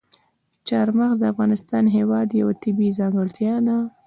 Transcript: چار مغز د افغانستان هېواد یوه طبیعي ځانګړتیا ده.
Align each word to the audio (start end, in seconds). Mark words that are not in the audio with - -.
چار 0.67 0.87
مغز 0.99 1.17
د 1.19 1.23
افغانستان 1.33 1.83
هېواد 1.97 2.27
یوه 2.41 2.53
طبیعي 2.63 2.95
ځانګړتیا 2.99 3.55
ده. 3.67 3.77